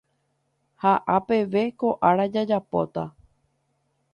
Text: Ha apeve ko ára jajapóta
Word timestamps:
Ha 0.85 0.93
apeve 1.17 1.63
ko 1.81 1.89
ára 2.09 2.25
jajapóta 2.33 3.03